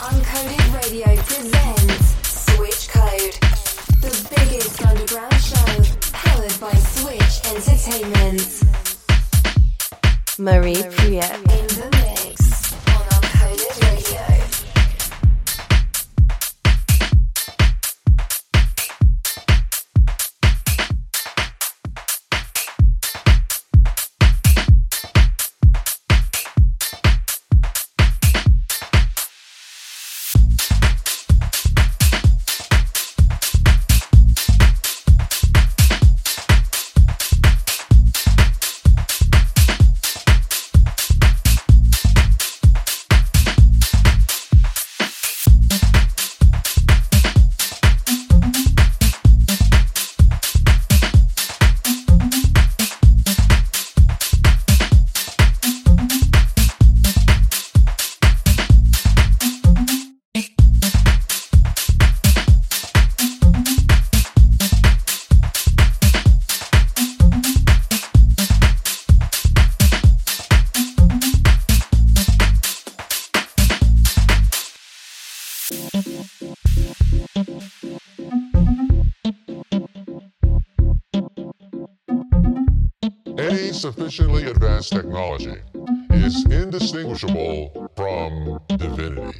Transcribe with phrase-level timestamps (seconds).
[0.00, 3.34] Uncoded Radio presents Switch Code,
[4.00, 5.82] the biggest underground show
[6.12, 8.62] powered by Switch Entertainment.
[10.38, 11.67] Marie Prieux.
[84.18, 85.54] Sufficiently advanced technology
[86.10, 89.38] is indistinguishable from divinity.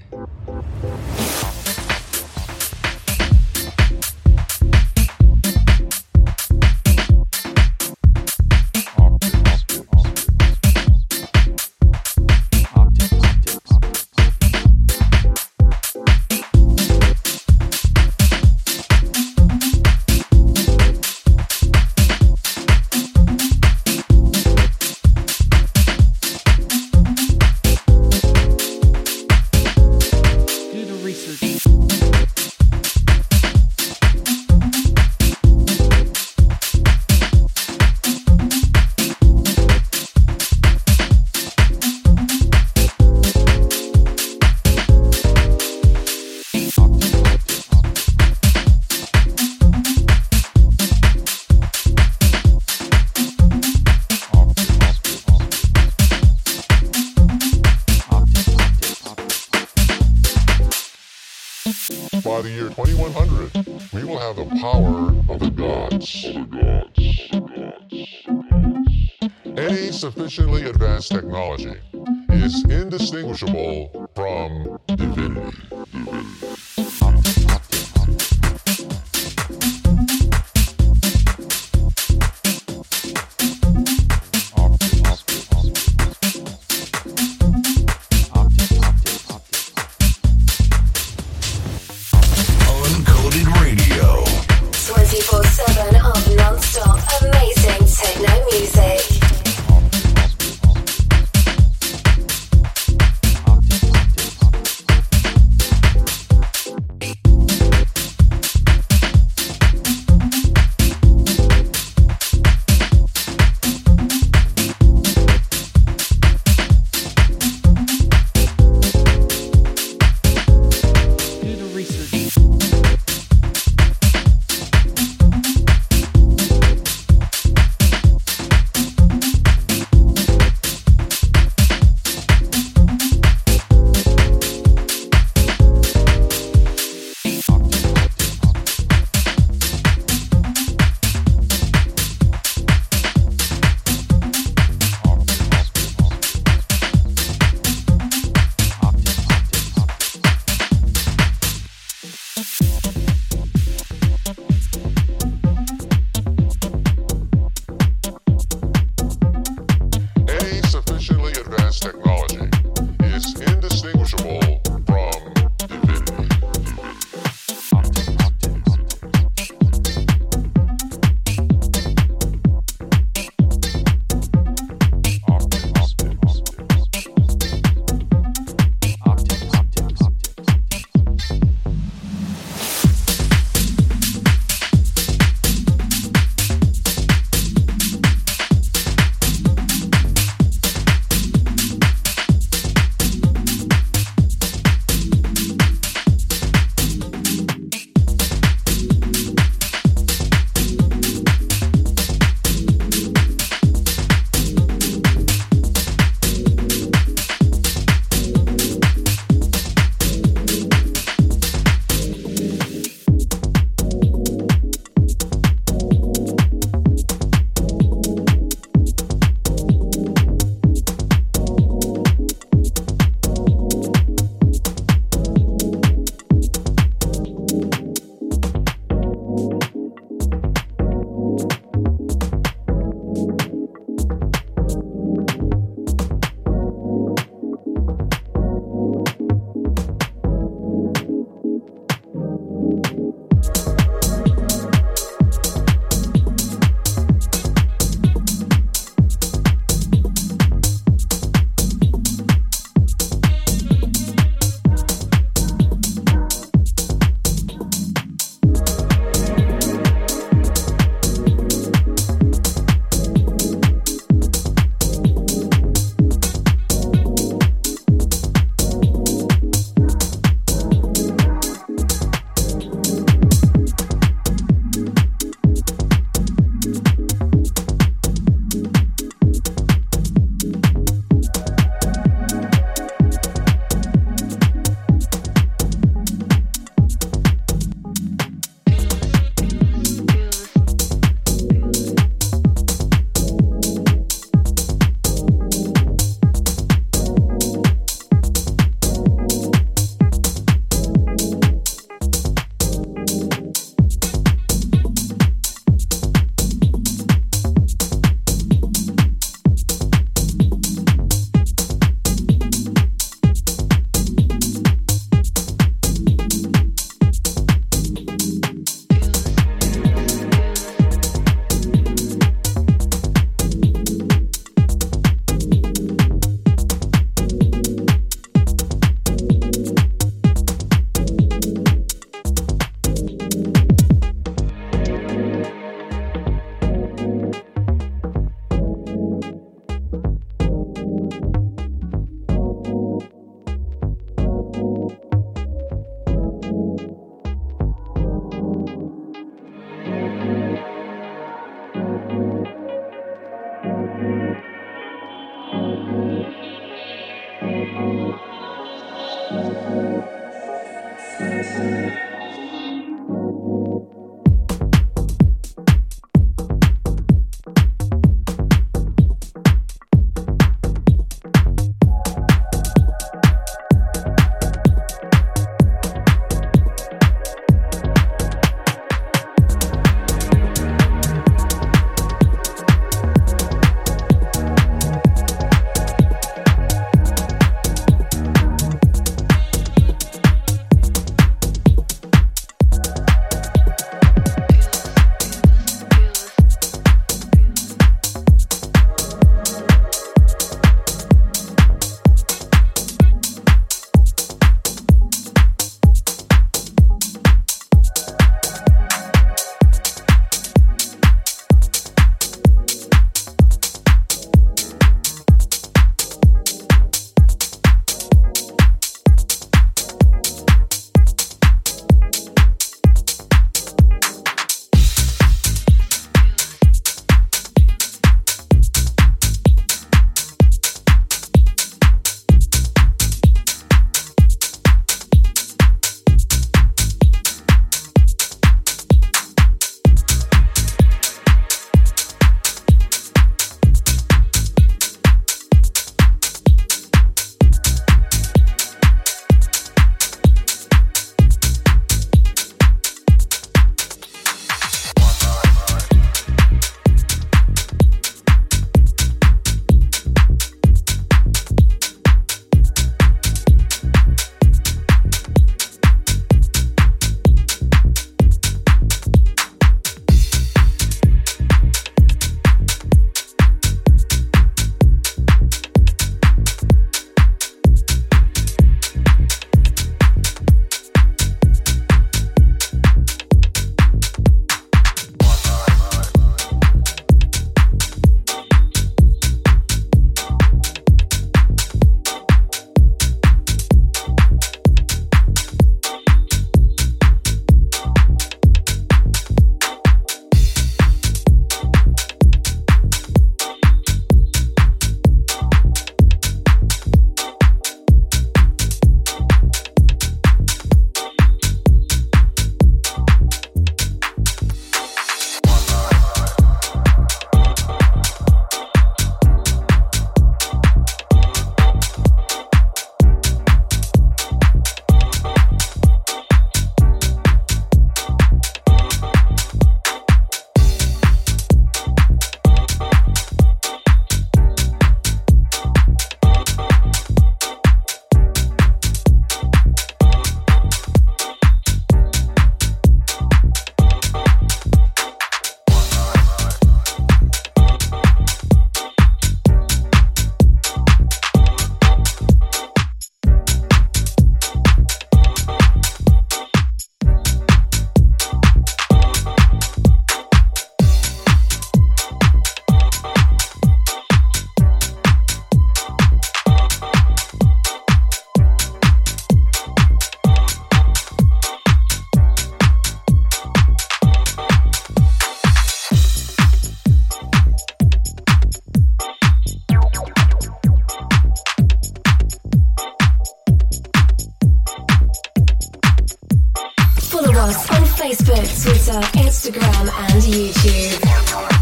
[587.18, 591.57] Follow us on Facebook, Twitter, Instagram, and YouTube.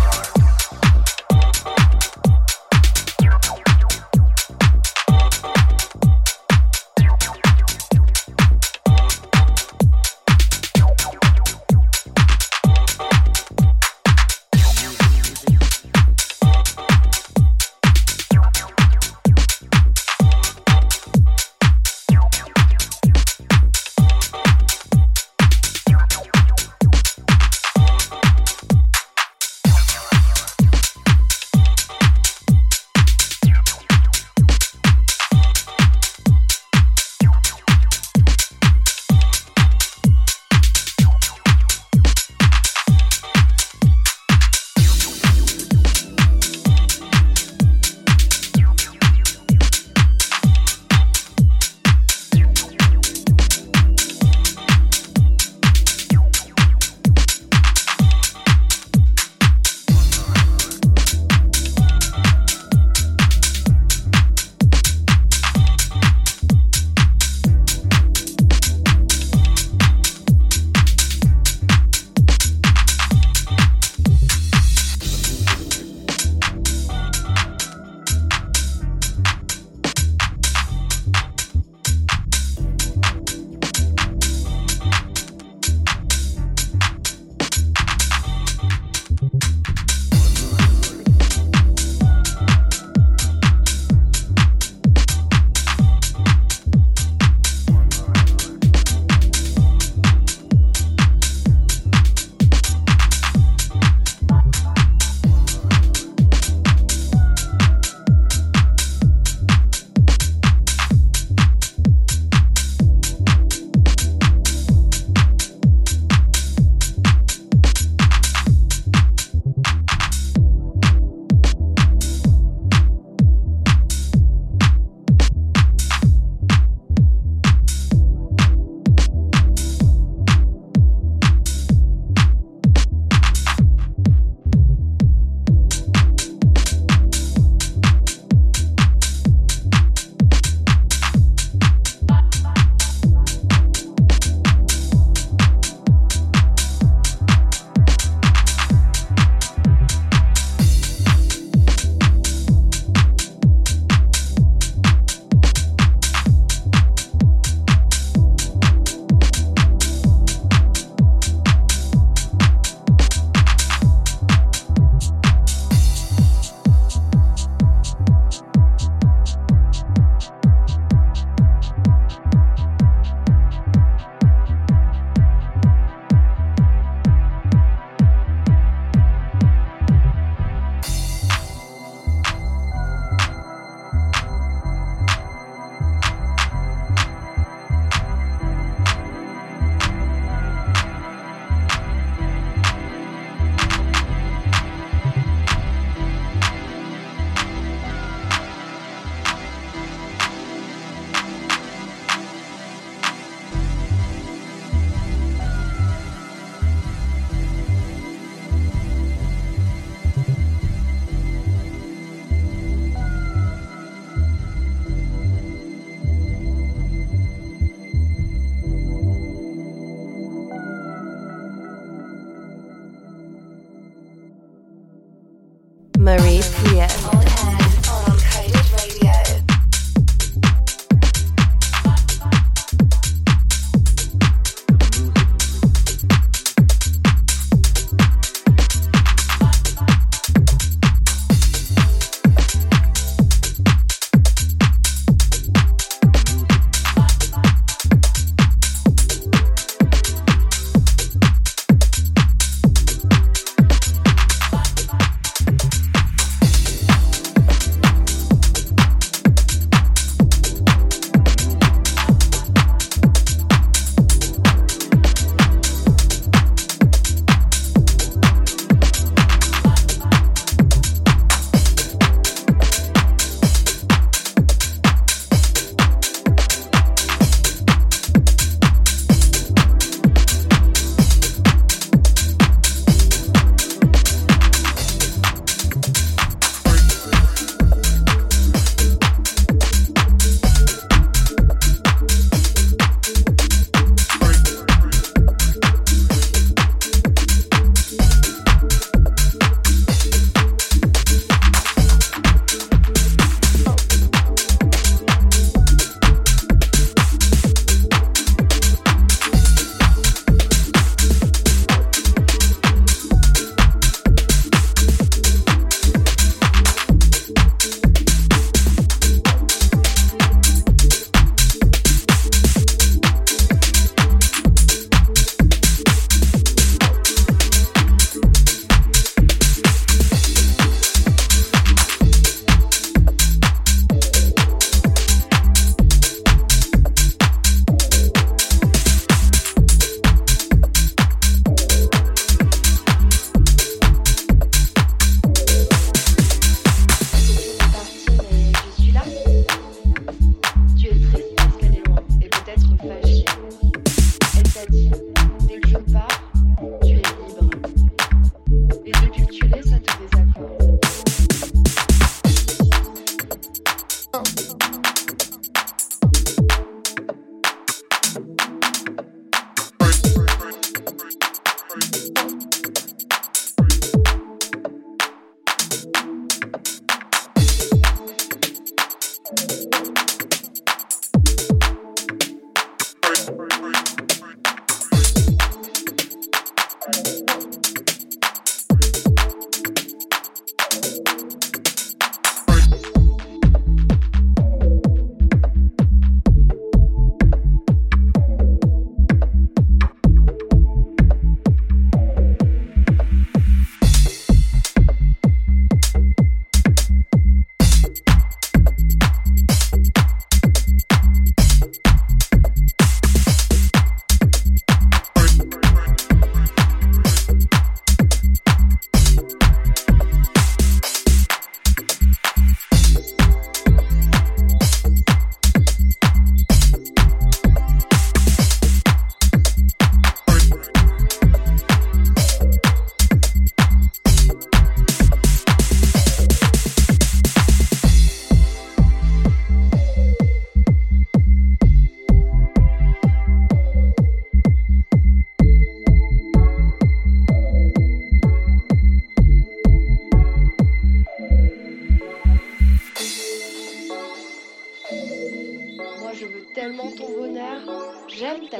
[226.06, 227.25] Marie Prieux.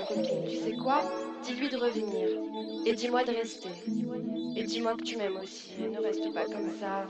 [0.08, 0.76] Valerie
[3.62, 3.86] PM.
[4.96, 5.70] que tu m'aimes aussi.
[5.80, 7.06] Ne reste pas comme ça.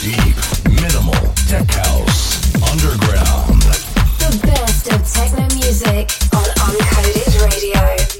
[0.00, 0.36] Deep,
[0.68, 2.40] minimal, tech house,
[2.70, 3.62] underground.
[4.18, 8.19] The best of techno music on Uncoded Radio.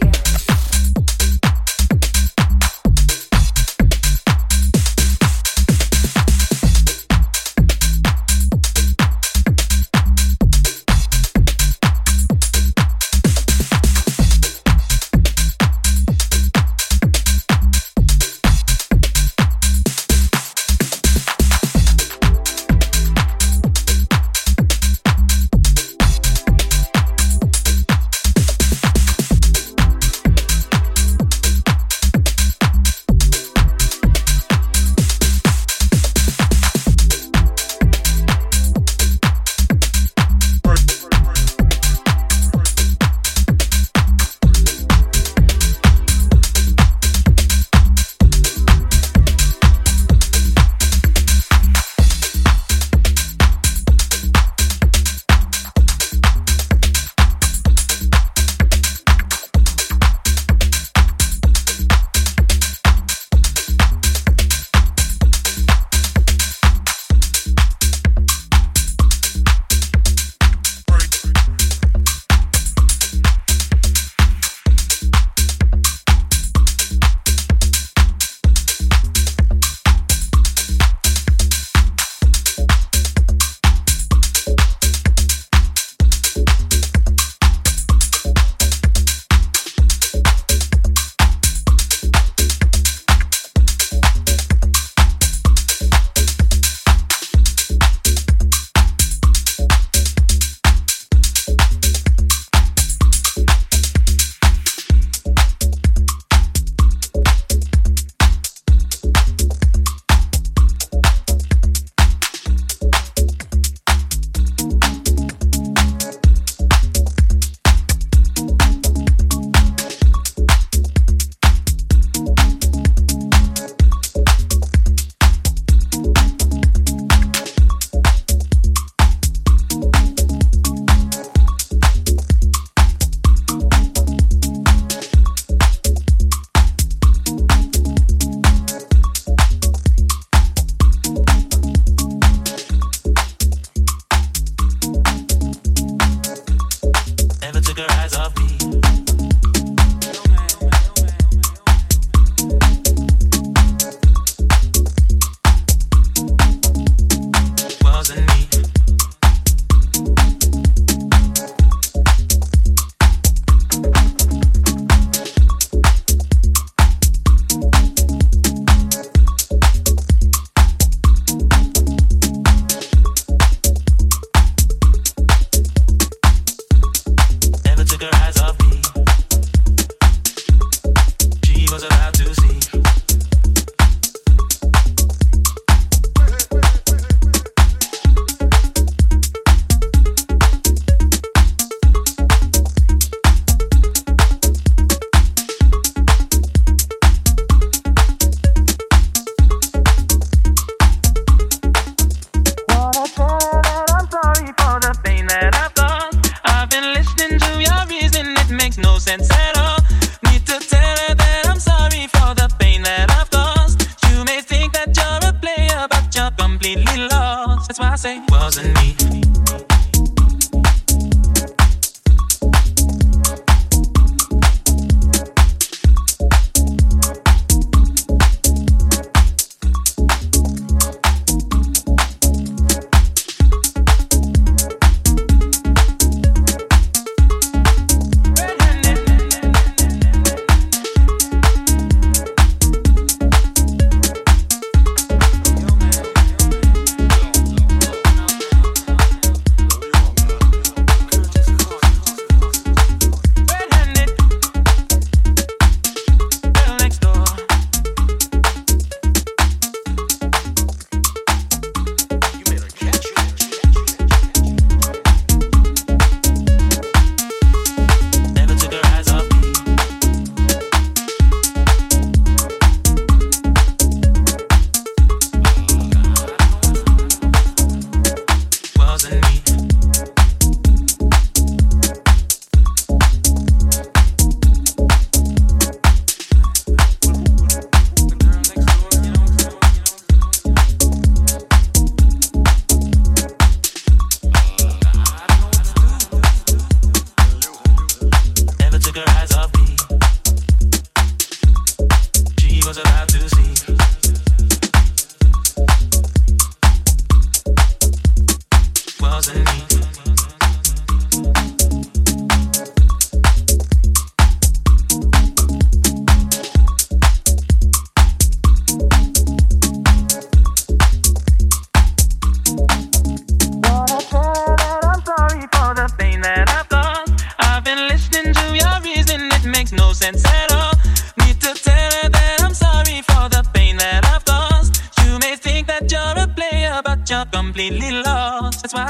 [309.01, 310.20] wasn't me.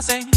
[0.00, 0.29] Radio.com.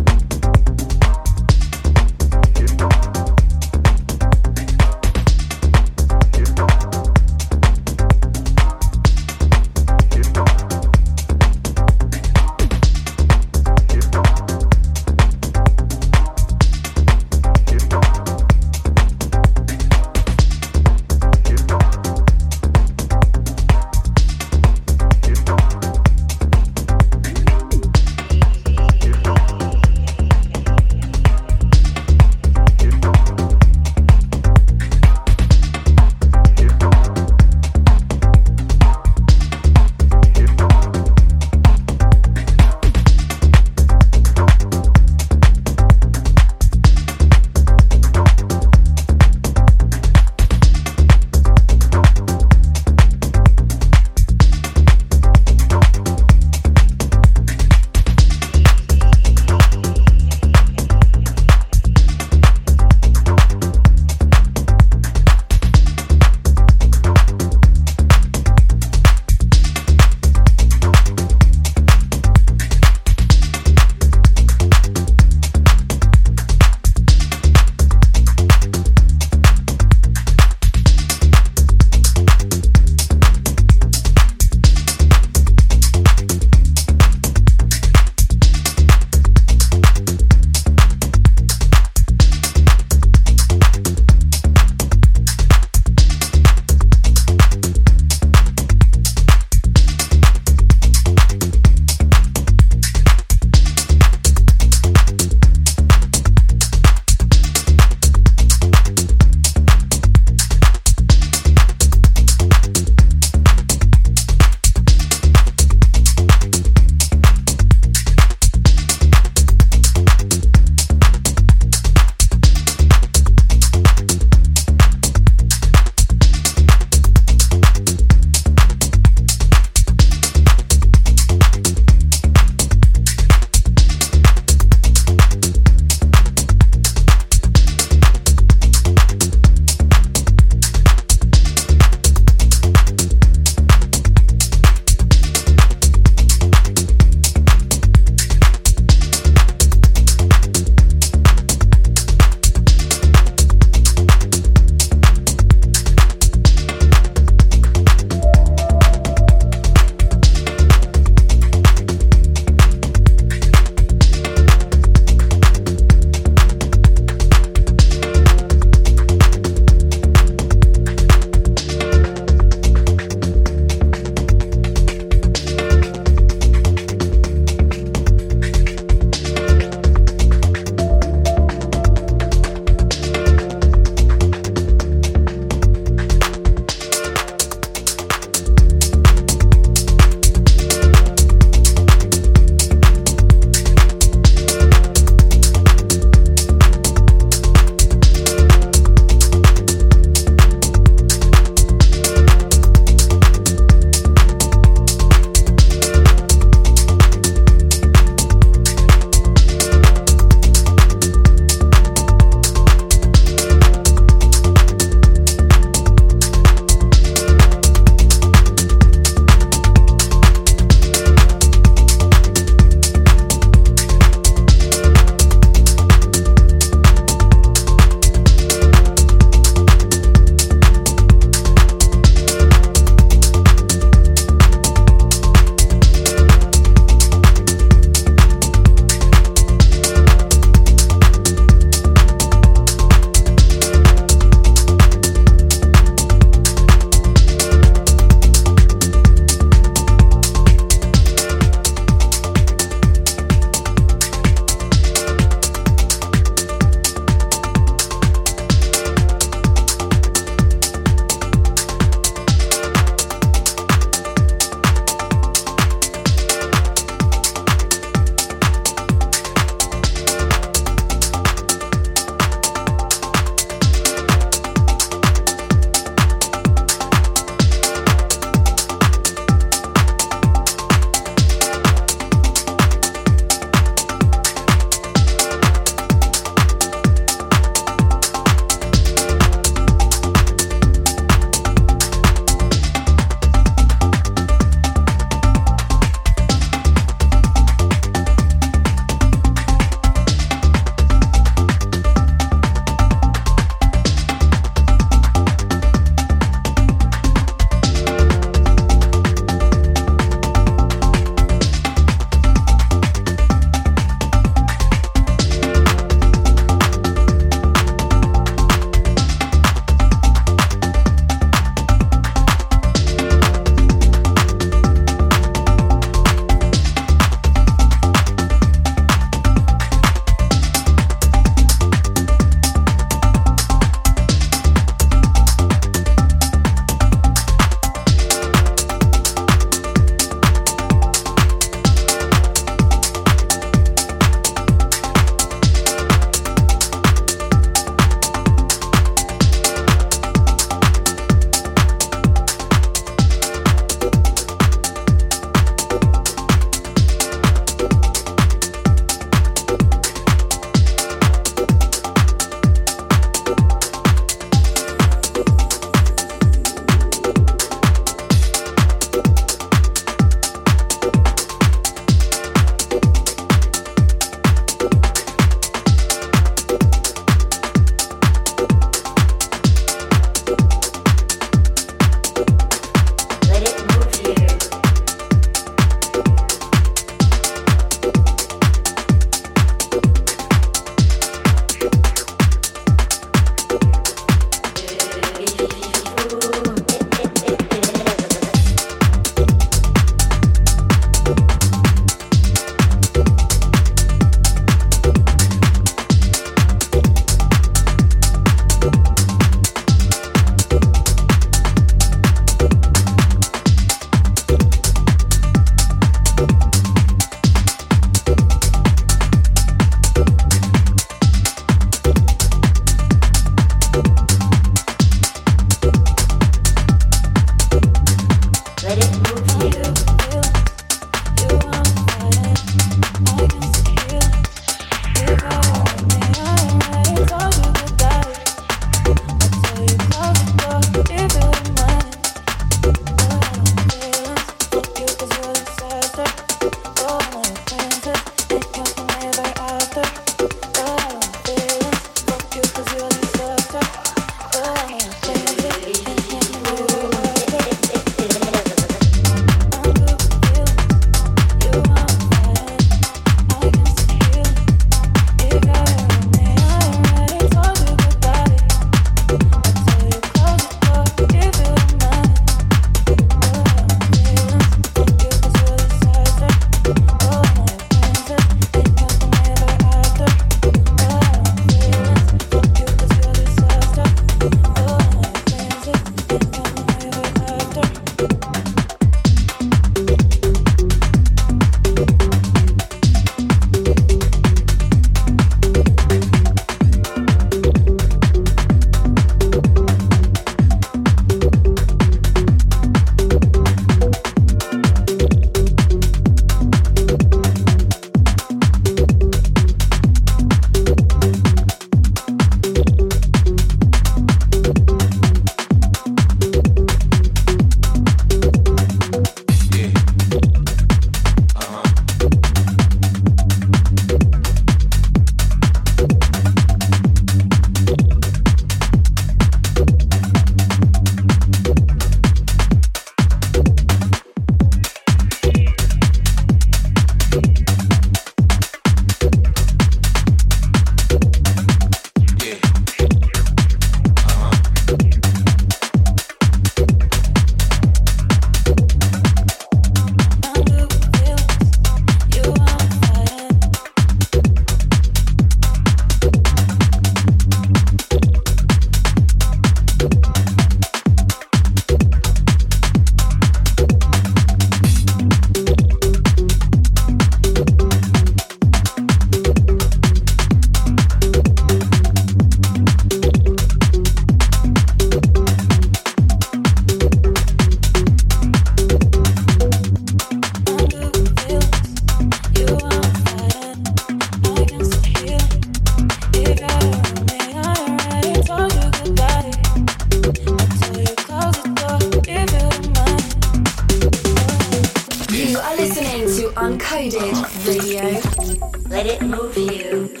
[596.91, 598.69] Uncoded Radio.
[598.69, 600.00] Let it move you.